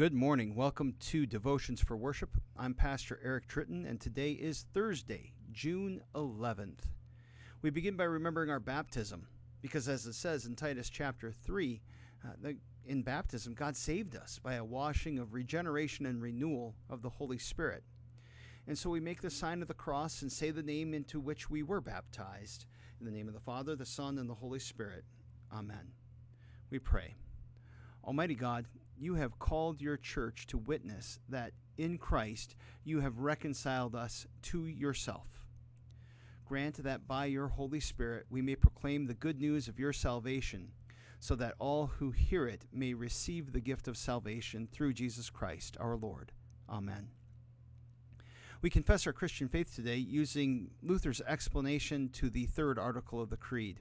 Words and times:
Good 0.00 0.14
morning. 0.14 0.54
Welcome 0.54 0.94
to 1.10 1.26
Devotions 1.26 1.78
for 1.78 1.94
Worship. 1.94 2.30
I'm 2.56 2.72
Pastor 2.72 3.20
Eric 3.22 3.48
Tritton, 3.48 3.86
and 3.86 4.00
today 4.00 4.30
is 4.30 4.64
Thursday, 4.72 5.34
June 5.52 6.00
11th. 6.14 6.86
We 7.60 7.68
begin 7.68 7.98
by 7.98 8.04
remembering 8.04 8.48
our 8.48 8.60
baptism, 8.60 9.26
because 9.60 9.90
as 9.90 10.06
it 10.06 10.14
says 10.14 10.46
in 10.46 10.56
Titus 10.56 10.88
chapter 10.88 11.30
3, 11.30 11.82
uh, 12.24 12.52
in 12.86 13.02
baptism, 13.02 13.52
God 13.52 13.76
saved 13.76 14.16
us 14.16 14.40
by 14.42 14.54
a 14.54 14.64
washing 14.64 15.18
of 15.18 15.34
regeneration 15.34 16.06
and 16.06 16.22
renewal 16.22 16.76
of 16.88 17.02
the 17.02 17.10
Holy 17.10 17.36
Spirit. 17.36 17.84
And 18.66 18.78
so 18.78 18.88
we 18.88 19.00
make 19.00 19.20
the 19.20 19.28
sign 19.28 19.60
of 19.60 19.68
the 19.68 19.74
cross 19.74 20.22
and 20.22 20.32
say 20.32 20.50
the 20.50 20.62
name 20.62 20.94
into 20.94 21.20
which 21.20 21.50
we 21.50 21.62
were 21.62 21.82
baptized. 21.82 22.64
In 23.00 23.04
the 23.04 23.12
name 23.12 23.28
of 23.28 23.34
the 23.34 23.40
Father, 23.40 23.76
the 23.76 23.84
Son, 23.84 24.16
and 24.16 24.30
the 24.30 24.34
Holy 24.34 24.60
Spirit. 24.60 25.04
Amen. 25.52 25.92
We 26.70 26.78
pray. 26.78 27.16
Almighty 28.04 28.34
God, 28.34 28.66
you 28.98 29.14
have 29.14 29.38
called 29.38 29.80
your 29.80 29.96
church 29.96 30.46
to 30.48 30.58
witness 30.58 31.20
that 31.28 31.52
in 31.78 31.98
Christ 31.98 32.54
you 32.84 33.00
have 33.00 33.18
reconciled 33.18 33.94
us 33.94 34.26
to 34.42 34.66
yourself. 34.66 35.26
Grant 36.46 36.82
that 36.82 37.06
by 37.06 37.26
your 37.26 37.48
Holy 37.48 37.80
Spirit 37.80 38.26
we 38.28 38.42
may 38.42 38.56
proclaim 38.56 39.06
the 39.06 39.14
good 39.14 39.40
news 39.40 39.68
of 39.68 39.78
your 39.78 39.92
salvation, 39.92 40.72
so 41.20 41.34
that 41.36 41.54
all 41.58 41.86
who 41.86 42.10
hear 42.10 42.46
it 42.46 42.64
may 42.72 42.94
receive 42.94 43.52
the 43.52 43.60
gift 43.60 43.86
of 43.86 43.96
salvation 43.96 44.66
through 44.72 44.92
Jesus 44.94 45.30
Christ 45.30 45.76
our 45.78 45.96
Lord. 45.96 46.32
Amen. 46.68 47.10
We 48.62 48.70
confess 48.70 49.06
our 49.06 49.12
Christian 49.12 49.48
faith 49.48 49.74
today 49.74 49.96
using 49.96 50.70
Luther's 50.82 51.22
explanation 51.22 52.10
to 52.14 52.28
the 52.28 52.46
third 52.46 52.78
article 52.78 53.22
of 53.22 53.30
the 53.30 53.36
Creed. 53.36 53.80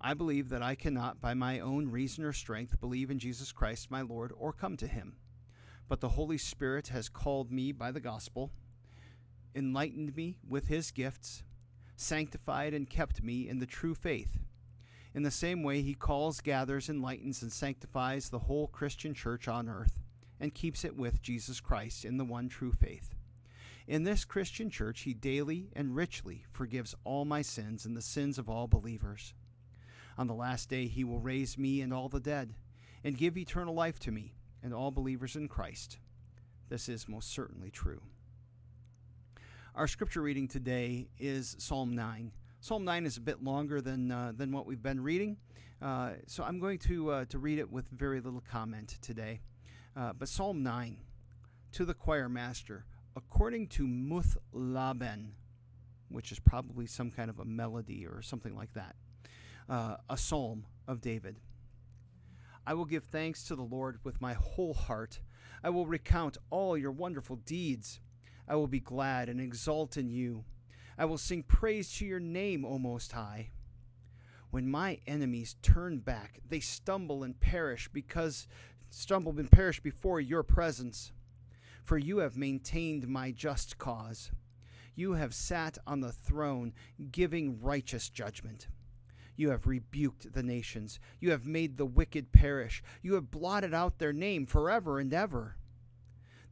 I 0.00 0.14
believe 0.14 0.48
that 0.50 0.62
I 0.62 0.76
cannot, 0.76 1.20
by 1.20 1.34
my 1.34 1.58
own 1.58 1.90
reason 1.90 2.24
or 2.24 2.32
strength, 2.32 2.80
believe 2.80 3.10
in 3.10 3.18
Jesus 3.18 3.50
Christ 3.50 3.90
my 3.90 4.02
Lord 4.02 4.32
or 4.36 4.52
come 4.52 4.76
to 4.76 4.86
him. 4.86 5.16
But 5.88 6.00
the 6.00 6.10
Holy 6.10 6.38
Spirit 6.38 6.88
has 6.88 7.08
called 7.08 7.50
me 7.50 7.72
by 7.72 7.90
the 7.90 8.00
gospel, 8.00 8.52
enlightened 9.54 10.14
me 10.14 10.38
with 10.48 10.68
his 10.68 10.90
gifts, 10.92 11.42
sanctified 11.96 12.74
and 12.74 12.88
kept 12.88 13.22
me 13.22 13.48
in 13.48 13.58
the 13.58 13.66
true 13.66 13.94
faith. 13.94 14.38
In 15.14 15.24
the 15.24 15.30
same 15.30 15.64
way, 15.64 15.82
he 15.82 15.94
calls, 15.94 16.40
gathers, 16.40 16.88
enlightens, 16.88 17.42
and 17.42 17.52
sanctifies 17.52 18.28
the 18.28 18.38
whole 18.38 18.68
Christian 18.68 19.14
church 19.14 19.48
on 19.48 19.68
earth, 19.68 19.98
and 20.38 20.54
keeps 20.54 20.84
it 20.84 20.96
with 20.96 21.22
Jesus 21.22 21.58
Christ 21.58 22.04
in 22.04 22.18
the 22.18 22.24
one 22.24 22.48
true 22.48 22.72
faith. 22.72 23.16
In 23.88 24.04
this 24.04 24.24
Christian 24.24 24.70
church, 24.70 25.00
he 25.00 25.14
daily 25.14 25.70
and 25.74 25.96
richly 25.96 26.44
forgives 26.52 26.94
all 27.02 27.24
my 27.24 27.42
sins 27.42 27.84
and 27.84 27.96
the 27.96 28.02
sins 28.02 28.38
of 28.38 28.48
all 28.48 28.68
believers. 28.68 29.34
On 30.18 30.26
the 30.26 30.34
last 30.34 30.68
day, 30.68 30.88
he 30.88 31.04
will 31.04 31.20
raise 31.20 31.56
me 31.56 31.80
and 31.80 31.94
all 31.94 32.08
the 32.08 32.18
dead, 32.18 32.52
and 33.04 33.16
give 33.16 33.38
eternal 33.38 33.72
life 33.72 34.00
to 34.00 34.10
me 34.10 34.34
and 34.64 34.74
all 34.74 34.90
believers 34.90 35.36
in 35.36 35.46
Christ. 35.46 35.98
This 36.68 36.88
is 36.88 37.08
most 37.08 37.30
certainly 37.30 37.70
true. 37.70 38.02
Our 39.76 39.86
scripture 39.86 40.20
reading 40.20 40.48
today 40.48 41.06
is 41.20 41.54
Psalm 41.60 41.94
9. 41.94 42.32
Psalm 42.60 42.84
9 42.84 43.06
is 43.06 43.16
a 43.16 43.20
bit 43.20 43.44
longer 43.44 43.80
than, 43.80 44.10
uh, 44.10 44.32
than 44.36 44.50
what 44.50 44.66
we've 44.66 44.82
been 44.82 45.00
reading, 45.00 45.36
uh, 45.80 46.14
so 46.26 46.42
I'm 46.42 46.58
going 46.58 46.80
to, 46.80 47.12
uh, 47.12 47.24
to 47.26 47.38
read 47.38 47.60
it 47.60 47.70
with 47.70 47.88
very 47.90 48.20
little 48.20 48.42
comment 48.50 48.98
today. 49.00 49.40
Uh, 49.94 50.12
but 50.14 50.28
Psalm 50.28 50.64
9, 50.64 50.96
to 51.70 51.84
the 51.84 51.94
choir 51.94 52.28
master, 52.28 52.86
according 53.14 53.68
to 53.68 53.86
Muth 53.86 54.36
Laben, 54.52 55.28
which 56.08 56.32
is 56.32 56.40
probably 56.40 56.86
some 56.86 57.12
kind 57.12 57.30
of 57.30 57.38
a 57.38 57.44
melody 57.44 58.04
or 58.04 58.20
something 58.20 58.56
like 58.56 58.72
that 58.74 58.96
uh, 59.68 59.96
a 60.08 60.16
psalm 60.16 60.66
of 60.86 61.00
David. 61.00 61.36
I 62.66 62.74
will 62.74 62.84
give 62.84 63.04
thanks 63.04 63.44
to 63.44 63.56
the 63.56 63.62
Lord 63.62 63.98
with 64.04 64.20
my 64.20 64.34
whole 64.34 64.74
heart. 64.74 65.20
I 65.64 65.70
will 65.70 65.86
recount 65.86 66.36
all 66.50 66.76
your 66.76 66.92
wonderful 66.92 67.36
deeds. 67.36 68.00
I 68.46 68.56
will 68.56 68.66
be 68.66 68.80
glad 68.80 69.28
and 69.28 69.40
exult 69.40 69.96
in 69.96 70.08
you. 70.08 70.44
I 70.96 71.04
will 71.04 71.18
sing 71.18 71.42
praise 71.42 71.92
to 71.94 72.06
your 72.06 72.20
name, 72.20 72.64
O 72.64 72.78
Most 72.78 73.12
High. 73.12 73.50
When 74.50 74.70
my 74.70 74.98
enemies 75.06 75.56
turn 75.62 75.98
back, 75.98 76.40
they 76.48 76.60
stumble 76.60 77.22
and 77.22 77.38
perish 77.38 77.88
because 77.92 78.48
stumble 78.90 79.38
and 79.38 79.50
perish 79.50 79.80
before 79.80 80.20
your 80.20 80.42
presence. 80.42 81.12
For 81.84 81.98
you 81.98 82.18
have 82.18 82.36
maintained 82.36 83.08
my 83.08 83.30
just 83.30 83.78
cause. 83.78 84.30
You 84.94 85.12
have 85.12 85.34
sat 85.34 85.78
on 85.86 86.00
the 86.00 86.12
throne, 86.12 86.72
giving 87.12 87.60
righteous 87.60 88.08
judgment. 88.08 88.68
You 89.38 89.50
have 89.50 89.68
rebuked 89.68 90.32
the 90.32 90.42
nations. 90.42 90.98
You 91.20 91.30
have 91.30 91.46
made 91.46 91.76
the 91.76 91.86
wicked 91.86 92.32
perish. 92.32 92.82
You 93.02 93.14
have 93.14 93.30
blotted 93.30 93.72
out 93.72 94.00
their 94.00 94.12
name 94.12 94.46
forever 94.46 94.98
and 94.98 95.14
ever. 95.14 95.54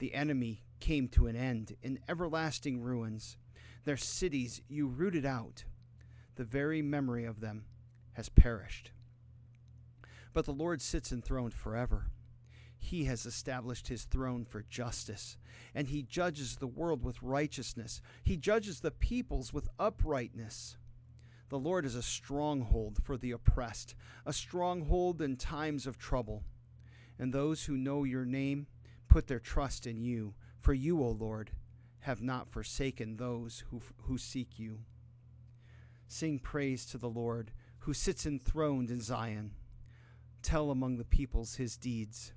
The 0.00 0.14
enemy 0.14 0.64
came 0.80 1.08
to 1.08 1.26
an 1.26 1.34
end 1.34 1.76
in 1.82 1.98
everlasting 2.10 2.82
ruins. 2.82 3.38
Their 3.84 3.96
cities 3.96 4.60
you 4.68 4.86
rooted 4.86 5.24
out. 5.24 5.64
The 6.36 6.44
very 6.44 6.82
memory 6.82 7.24
of 7.24 7.40
them 7.40 7.64
has 8.12 8.28
perished. 8.28 8.90
But 10.34 10.44
the 10.44 10.52
Lord 10.52 10.82
sits 10.82 11.10
enthroned 11.10 11.54
forever. 11.54 12.10
He 12.76 13.04
has 13.04 13.24
established 13.24 13.88
his 13.88 14.04
throne 14.04 14.44
for 14.44 14.62
justice, 14.68 15.38
and 15.74 15.88
he 15.88 16.02
judges 16.02 16.56
the 16.56 16.66
world 16.66 17.02
with 17.02 17.22
righteousness. 17.22 18.02
He 18.22 18.36
judges 18.36 18.80
the 18.80 18.90
peoples 18.90 19.54
with 19.54 19.70
uprightness. 19.78 20.76
The 21.54 21.60
Lord 21.60 21.86
is 21.86 21.94
a 21.94 22.02
stronghold 22.02 22.98
for 23.04 23.16
the 23.16 23.30
oppressed, 23.30 23.94
a 24.26 24.32
stronghold 24.32 25.22
in 25.22 25.36
times 25.36 25.86
of 25.86 25.96
trouble. 25.96 26.42
And 27.16 27.32
those 27.32 27.62
who 27.62 27.76
know 27.76 28.02
your 28.02 28.24
name 28.24 28.66
put 29.06 29.28
their 29.28 29.38
trust 29.38 29.86
in 29.86 30.00
you, 30.00 30.34
for 30.58 30.74
you, 30.74 31.00
O 31.00 31.10
Lord, 31.10 31.52
have 32.00 32.20
not 32.20 32.50
forsaken 32.50 33.18
those 33.18 33.62
who, 33.70 33.80
who 33.98 34.18
seek 34.18 34.58
you. 34.58 34.80
Sing 36.08 36.40
praise 36.40 36.84
to 36.86 36.98
the 36.98 37.08
Lord, 37.08 37.52
who 37.78 37.94
sits 37.94 38.26
enthroned 38.26 38.90
in 38.90 39.00
Zion. 39.00 39.52
Tell 40.42 40.72
among 40.72 40.96
the 40.96 41.04
peoples 41.04 41.54
his 41.54 41.76
deeds. 41.76 42.32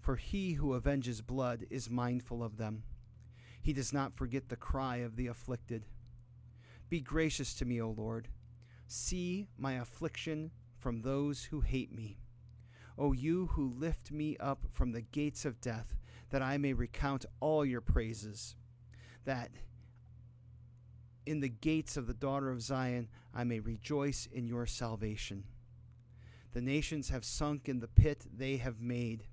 For 0.00 0.16
he 0.16 0.54
who 0.54 0.74
avenges 0.74 1.20
blood 1.20 1.64
is 1.70 1.88
mindful 1.88 2.42
of 2.42 2.56
them. 2.56 2.82
He 3.60 3.72
does 3.72 3.92
not 3.92 4.16
forget 4.16 4.48
the 4.48 4.56
cry 4.56 4.96
of 4.96 5.14
the 5.14 5.28
afflicted. 5.28 5.86
Be 6.92 7.00
gracious 7.00 7.54
to 7.54 7.64
me, 7.64 7.80
O 7.80 7.88
Lord. 7.88 8.28
See 8.86 9.48
my 9.56 9.80
affliction 9.80 10.50
from 10.76 11.00
those 11.00 11.44
who 11.44 11.62
hate 11.62 11.90
me. 11.90 12.18
O 12.98 13.12
you 13.12 13.46
who 13.46 13.72
lift 13.78 14.12
me 14.12 14.36
up 14.36 14.66
from 14.74 14.92
the 14.92 15.00
gates 15.00 15.46
of 15.46 15.58
death, 15.62 15.96
that 16.28 16.42
I 16.42 16.58
may 16.58 16.74
recount 16.74 17.24
all 17.40 17.64
your 17.64 17.80
praises, 17.80 18.56
that 19.24 19.52
in 21.24 21.40
the 21.40 21.48
gates 21.48 21.96
of 21.96 22.06
the 22.06 22.12
daughter 22.12 22.50
of 22.50 22.60
Zion 22.60 23.08
I 23.34 23.44
may 23.44 23.60
rejoice 23.60 24.28
in 24.30 24.46
your 24.46 24.66
salvation. 24.66 25.44
The 26.52 26.60
nations 26.60 27.08
have 27.08 27.24
sunk 27.24 27.70
in 27.70 27.80
the 27.80 27.88
pit 27.88 28.26
they 28.30 28.58
have 28.58 28.82
made. 28.82 29.24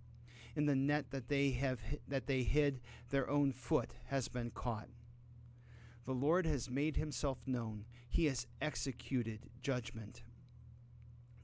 In 0.55 0.65
the 0.65 0.77
net 0.77 1.11
that 1.11 1.27
they 1.27 1.51
have 1.51 1.81
that 2.07 2.25
they 2.25 2.43
hid, 2.43 2.79
their 3.09 3.29
own 3.29 3.51
foot 3.51 3.95
has 4.05 4.29
been 4.29 4.51
caught. 4.51 4.87
The 6.05 6.13
Lord 6.13 6.45
has 6.45 6.69
made 6.69 6.97
himself 6.97 7.39
known. 7.45 7.85
He 8.09 8.25
has 8.25 8.47
executed 8.61 9.49
judgment. 9.61 10.23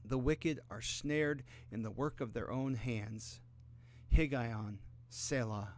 The 0.04 0.18
wicked 0.18 0.60
are 0.70 0.80
snared 0.80 1.42
in 1.70 1.82
the 1.82 1.90
work 1.90 2.20
of 2.20 2.32
their 2.32 2.50
own 2.50 2.74
hands. 2.74 3.40
Higgaion, 4.12 4.78
Selah. 5.08 5.74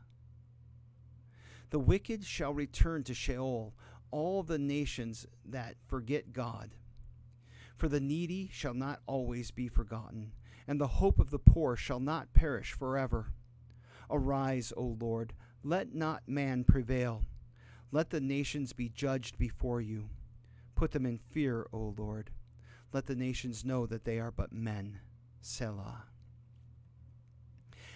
The 1.70 1.78
wicked 1.78 2.24
shall 2.24 2.54
return 2.54 3.04
to 3.04 3.14
Sheol, 3.14 3.74
all 4.10 4.42
the 4.42 4.58
nations 4.58 5.26
that 5.44 5.76
forget 5.86 6.32
God. 6.32 6.70
For 7.76 7.88
the 7.88 8.00
needy 8.00 8.48
shall 8.52 8.74
not 8.74 9.00
always 9.06 9.50
be 9.50 9.68
forgotten, 9.68 10.32
and 10.66 10.80
the 10.80 10.86
hope 10.86 11.18
of 11.18 11.30
the 11.30 11.38
poor 11.38 11.76
shall 11.76 12.00
not 12.00 12.32
perish 12.32 12.72
forever. 12.72 13.32
Arise, 14.10 14.72
O 14.76 14.96
Lord, 14.98 15.34
let 15.62 15.94
not 15.94 16.22
man 16.26 16.64
prevail. 16.64 17.24
Let 17.90 18.10
the 18.10 18.20
nations 18.20 18.72
be 18.72 18.88
judged 18.88 19.38
before 19.38 19.80
you. 19.80 20.10
Put 20.74 20.92
them 20.92 21.06
in 21.06 21.18
fear, 21.18 21.66
O 21.72 21.94
Lord. 21.96 22.30
Let 22.92 23.06
the 23.06 23.16
nations 23.16 23.64
know 23.64 23.86
that 23.86 24.04
they 24.04 24.18
are 24.18 24.30
but 24.30 24.52
men. 24.52 25.00
Selah. 25.40 26.04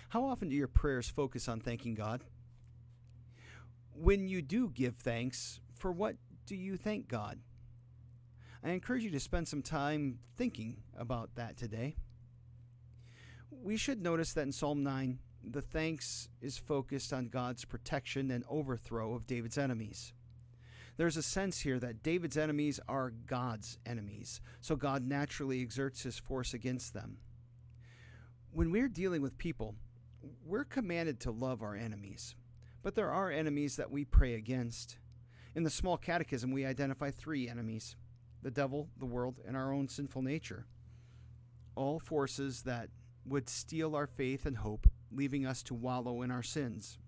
How 0.09 0.25
often 0.25 0.49
do 0.49 0.57
your 0.57 0.69
prayers 0.69 1.09
focus 1.09 1.49
on 1.49 1.61
thanking 1.61 1.95
God? 1.95 2.25
When 3.95 4.29
you 4.29 4.43
do 4.43 4.69
give 4.71 4.97
thanks, 4.97 5.61
for 5.75 5.93
what 5.93 6.17
do 6.47 6.57
you 6.57 6.77
thank 6.77 7.09
God? 7.09 7.39
I 8.65 8.71
encourage 8.71 9.05
you 9.05 9.11
to 9.11 9.21
spend 9.21 9.49
some 9.49 9.63
time 9.63 10.19
thinking 10.37 10.77
about 10.97 11.35
that 11.35 11.57
today. 11.57 11.97
We 13.51 13.77
should 13.77 14.03
notice 14.03 14.33
that 14.35 14.43
in 14.43 14.53
Psalm 14.53 14.83
9, 14.83 15.19
the 15.45 15.63
thanks 15.63 16.29
is 16.41 16.57
focused 16.57 17.13
on 17.13 17.29
God's 17.29 17.65
protection 17.65 18.31
and 18.31 18.45
overthrow 18.49 19.15
of 19.15 19.27
David's 19.27 19.59
enemies. 19.59 20.13
There's 20.97 21.17
a 21.17 21.23
sense 21.23 21.61
here 21.61 21.79
that 21.79 22.03
David's 22.03 22.37
enemies 22.37 22.79
are 22.89 23.13
God's 23.27 23.79
enemies, 23.87 24.41
so 24.61 24.77
God 24.77 25.03
naturally 25.03 25.61
exerts 25.63 26.03
his 26.03 26.19
force 26.19 26.53
against 26.53 26.93
them. 26.93 27.19
When 28.53 28.71
we're 28.71 28.89
dealing 28.89 29.23
with 29.23 29.39
people, 29.39 29.75
we're 30.45 30.65
commanded 30.65 31.19
to 31.21 31.31
love 31.31 31.63
our 31.63 31.75
enemies, 31.75 32.35
but 32.83 32.95
there 32.95 33.11
are 33.11 33.31
enemies 33.31 33.77
that 33.77 33.91
we 33.91 34.05
pray 34.05 34.35
against. 34.35 34.99
In 35.55 35.63
the 35.63 35.71
small 35.71 35.97
catechism, 35.97 36.53
we 36.53 36.65
identify 36.65 37.11
three 37.11 37.49
enemies 37.49 37.97
the 38.43 38.51
devil, 38.51 38.89
the 38.99 39.07
world, 39.07 39.39
and 39.47 39.57
our 39.57 39.73
own 39.73 39.89
sinful 39.89 40.21
nature. 40.21 40.67
All 41.77 42.01
forces 42.01 42.63
that 42.63 42.89
would 43.25 43.49
steal 43.49 43.95
our 43.95 44.09
faith 44.09 44.47
and 44.47 44.57
hope, 44.57 44.89
leaving 45.15 45.47
us 45.47 45.63
to 45.65 45.75
wallow 45.75 46.23
in 46.23 46.31
our 46.31 46.43
sins. 46.43 46.99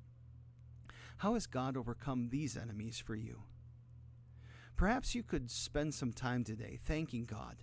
How 1.19 1.35
has 1.35 1.47
God 1.47 1.77
overcome 1.77 2.29
these 2.29 2.57
enemies 2.57 2.99
for 2.99 3.15
you? 3.15 3.43
Perhaps 4.77 5.15
you 5.15 5.23
could 5.23 5.51
spend 5.51 5.95
some 5.95 6.13
time 6.13 6.45
today 6.45 6.79
thanking 6.85 7.25
God 7.25 7.57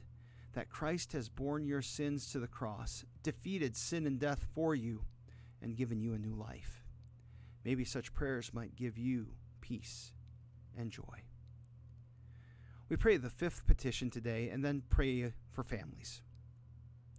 that 0.54 0.70
Christ 0.70 1.14
has 1.14 1.30
borne 1.30 1.66
your 1.66 1.82
sins 1.82 2.32
to 2.32 2.40
the 2.40 2.48
cross, 2.48 3.06
defeated 3.24 3.76
sin 3.76 4.06
and 4.06 4.20
death 4.20 4.46
for 4.54 4.76
you, 4.76 5.04
and 5.62 5.78
given 5.78 6.02
you 6.02 6.14
a 6.14 6.20
new 6.20 6.34
life. 6.34 6.86
Maybe 7.64 7.86
such 7.86 8.14
prayers 8.14 8.54
might 8.54 8.76
give 8.76 8.98
you 8.98 9.28
peace 9.62 10.14
and 10.78 10.92
joy. 10.92 11.24
We 12.90 12.98
pray 12.98 13.18
the 13.18 13.30
fifth 13.30 13.66
petition 13.68 14.10
today 14.10 14.50
and 14.50 14.66
then 14.66 14.84
pray 14.90 15.32
for 15.52 15.64
families. 15.64 16.22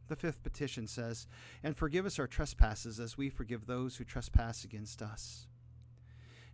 The 0.09 0.17
fifth 0.17 0.43
petition 0.43 0.87
says, 0.87 1.27
And 1.63 1.77
forgive 1.77 2.07
us 2.07 2.19
our 2.19 2.27
trespasses 2.27 3.01
as 3.01 3.17
we 3.17 3.31
forgive 3.31 3.67
those 3.67 3.97
who 3.97 4.05
trespass 4.05 4.65
against 4.65 5.01
us. 5.03 5.47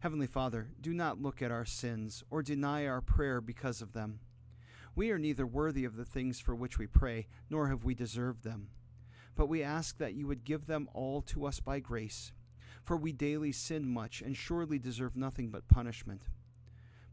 Heavenly 0.01 0.27
Father, 0.27 0.69
do 0.81 0.95
not 0.95 1.21
look 1.21 1.43
at 1.43 1.51
our 1.51 1.65
sins 1.65 2.23
or 2.31 2.43
deny 2.43 2.87
our 2.87 3.01
prayer 3.01 3.41
because 3.41 3.83
of 3.83 3.93
them. 3.93 4.21
We 4.95 5.11
are 5.11 5.19
neither 5.19 5.47
worthy 5.47 5.85
of 5.85 5.97
the 5.97 6.05
things 6.05 6.41
for 6.41 6.55
which 6.55 6.79
we 6.79 6.87
pray, 6.87 7.27
nor 7.51 7.69
have 7.69 7.85
we 7.85 7.95
deserved 7.95 8.45
them. 8.45 8.69
But 9.35 9.49
we 9.49 9.63
ask 9.63 9.99
that 9.99 10.15
you 10.15 10.27
would 10.27 10.45
give 10.45 10.67
them 10.67 10.89
all 10.93 11.23
to 11.23 11.47
us 11.47 11.61
by 11.61 11.81
grace, 11.81 12.33
for 12.85 12.97
we 12.97 13.13
daily 13.13 13.53
sin 13.53 13.89
much 13.89 14.23
and 14.23 14.37
surely 14.37 14.79
deserve 14.79 15.17
nothing 15.17 15.51
but 15.51 15.69
punishment 15.69 16.23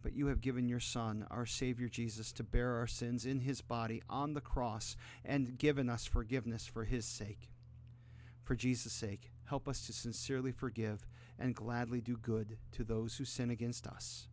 but 0.05 0.15
you 0.15 0.27
have 0.27 0.39
given 0.39 0.69
your 0.69 0.79
Son, 0.79 1.25
our 1.31 1.47
Savior 1.47 1.89
Jesus, 1.89 2.31
to 2.33 2.43
bear 2.43 2.75
our 2.75 2.85
sins 2.85 3.25
in 3.25 3.39
his 3.39 3.61
body 3.61 4.03
on 4.07 4.35
the 4.35 4.39
cross 4.39 4.95
and 5.25 5.57
given 5.57 5.89
us 5.89 6.05
forgiveness 6.05 6.67
for 6.67 6.83
his 6.83 7.07
sake. 7.07 7.49
For 8.43 8.55
Jesus' 8.55 8.93
sake, 8.93 9.31
help 9.45 9.67
us 9.67 9.87
to 9.87 9.93
sincerely 9.93 10.51
forgive 10.51 11.07
and 11.39 11.55
gladly 11.55 12.01
do 12.01 12.17
good 12.17 12.59
to 12.73 12.83
those 12.83 13.17
who 13.17 13.25
sin 13.25 13.49
against 13.49 13.87
us. 13.87 14.27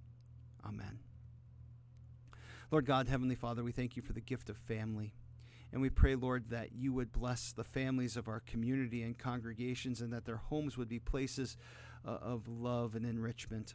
Amen. 0.62 0.98
Lord 2.70 2.84
God, 2.84 3.08
Heavenly 3.08 3.34
Father, 3.34 3.64
we 3.64 3.72
thank 3.72 3.96
you 3.96 4.02
for 4.02 4.12
the 4.12 4.20
gift 4.20 4.50
of 4.50 4.58
family. 4.58 5.14
And 5.72 5.80
we 5.80 5.88
pray, 5.88 6.16
Lord, 6.16 6.50
that 6.50 6.72
you 6.74 6.92
would 6.92 7.12
bless 7.12 7.50
the 7.50 7.64
families 7.64 8.18
of 8.18 8.28
our 8.28 8.40
community 8.40 9.04
and 9.04 9.16
congregations 9.16 10.02
and 10.02 10.12
that 10.12 10.26
their 10.26 10.36
homes 10.36 10.76
would 10.76 10.90
be 10.90 10.98
places 10.98 11.56
uh, 12.06 12.10
of 12.10 12.46
love 12.46 12.94
and 12.94 13.06
enrichment. 13.06 13.72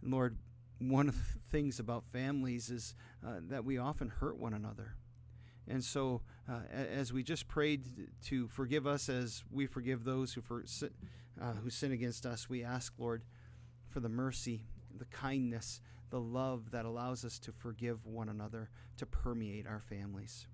Lord, 0.00 0.36
one 0.78 1.08
of 1.08 1.14
the 1.14 1.38
things 1.50 1.78
about 1.78 2.04
families 2.12 2.70
is 2.70 2.94
uh, 3.26 3.40
that 3.48 3.64
we 3.64 3.78
often 3.78 4.08
hurt 4.08 4.38
one 4.38 4.54
another. 4.54 4.94
And 5.66 5.82
so, 5.82 6.20
uh, 6.48 6.60
as 6.70 7.12
we 7.12 7.22
just 7.22 7.48
prayed 7.48 8.08
to 8.26 8.48
forgive 8.48 8.86
us 8.86 9.08
as 9.08 9.44
we 9.50 9.66
forgive 9.66 10.04
those 10.04 10.34
who, 10.34 10.42
for, 10.42 10.64
uh, 11.40 11.52
who 11.52 11.70
sin 11.70 11.92
against 11.92 12.26
us, 12.26 12.50
we 12.50 12.62
ask, 12.62 12.92
Lord, 12.98 13.22
for 13.88 14.00
the 14.00 14.08
mercy, 14.08 14.66
the 14.98 15.06
kindness, 15.06 15.80
the 16.10 16.20
love 16.20 16.70
that 16.72 16.84
allows 16.84 17.24
us 17.24 17.38
to 17.40 17.52
forgive 17.52 18.04
one 18.04 18.28
another 18.28 18.68
to 18.98 19.06
permeate 19.06 19.66
our 19.66 19.80
families. 19.80 20.46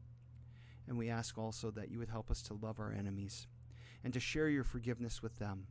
And 0.86 0.96
we 0.96 1.10
ask 1.10 1.36
also 1.38 1.70
that 1.72 1.90
you 1.90 1.98
would 1.98 2.08
help 2.08 2.30
us 2.30 2.42
to 2.42 2.54
love 2.54 2.78
our 2.78 2.92
enemies 2.92 3.46
and 4.04 4.12
to 4.12 4.20
share 4.20 4.48
your 4.48 4.64
forgiveness 4.64 5.22
with 5.22 5.38
them, 5.38 5.66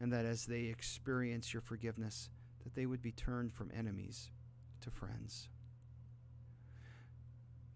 and 0.00 0.12
that 0.12 0.24
as 0.24 0.46
they 0.46 0.64
experience 0.64 1.52
your 1.52 1.62
forgiveness, 1.62 2.28
that 2.64 2.74
they 2.74 2.86
would 2.86 3.02
be 3.02 3.12
turned 3.12 3.52
from 3.52 3.70
enemies 3.76 4.30
to 4.80 4.90
friends. 4.90 5.48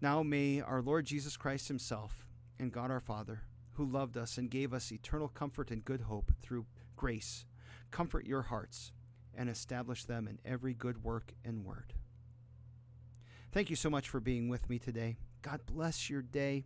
Now 0.01 0.23
may 0.23 0.61
our 0.61 0.81
Lord 0.81 1.05
Jesus 1.05 1.37
Christ 1.37 1.67
Himself 1.67 2.25
and 2.59 2.71
God 2.71 2.91
our 2.91 2.99
Father, 2.99 3.43
who 3.73 3.85
loved 3.85 4.17
us 4.17 4.37
and 4.37 4.49
gave 4.49 4.73
us 4.73 4.91
eternal 4.91 5.29
comfort 5.29 5.71
and 5.71 5.85
good 5.85 6.01
hope 6.01 6.31
through 6.41 6.65
grace, 6.95 7.45
comfort 7.91 8.25
your 8.25 8.43
hearts 8.43 8.91
and 9.35 9.49
establish 9.49 10.05
them 10.05 10.27
in 10.27 10.39
every 10.43 10.73
good 10.73 11.03
work 11.03 11.33
and 11.45 11.63
word. 11.63 11.93
Thank 13.51 13.69
you 13.69 13.75
so 13.75 13.89
much 13.89 14.09
for 14.09 14.19
being 14.19 14.49
with 14.49 14.69
me 14.69 14.79
today. 14.79 15.17
God 15.41 15.61
bless 15.65 16.09
your 16.09 16.21
day, 16.21 16.65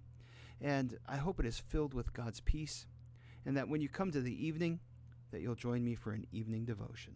and 0.60 0.98
I 1.08 1.18
hope 1.18 1.40
it 1.40 1.46
is 1.46 1.60
filled 1.60 1.94
with 1.94 2.14
God's 2.14 2.40
peace, 2.42 2.88
and 3.46 3.56
that 3.56 3.70
when 3.70 3.82
you 3.82 3.90
come 3.90 4.12
to 4.12 4.22
the 4.22 4.46
evening, 4.46 4.80
that 5.32 5.42
you'll 5.42 5.56
join 5.56 5.84
me 5.84 5.96
for 5.96 6.12
an 6.12 6.26
evening 6.32 6.66
devotion. 6.66 7.14